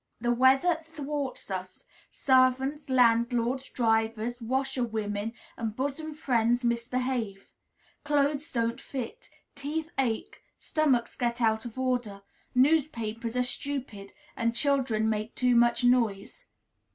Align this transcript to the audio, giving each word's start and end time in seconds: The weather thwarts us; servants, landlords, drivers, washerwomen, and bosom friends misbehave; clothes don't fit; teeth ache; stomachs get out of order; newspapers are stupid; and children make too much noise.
The 0.19 0.31
weather 0.33 0.79
thwarts 0.83 1.51
us; 1.51 1.83
servants, 2.09 2.89
landlords, 2.89 3.69
drivers, 3.69 4.41
washerwomen, 4.41 5.31
and 5.57 5.75
bosom 5.75 6.15
friends 6.15 6.63
misbehave; 6.65 7.47
clothes 8.03 8.51
don't 8.51 8.81
fit; 8.81 9.29
teeth 9.53 9.91
ache; 9.99 10.41
stomachs 10.57 11.15
get 11.15 11.39
out 11.39 11.65
of 11.65 11.77
order; 11.77 12.23
newspapers 12.55 13.37
are 13.37 13.43
stupid; 13.43 14.11
and 14.35 14.55
children 14.55 15.07
make 15.07 15.35
too 15.35 15.55
much 15.55 15.83
noise. 15.83 16.47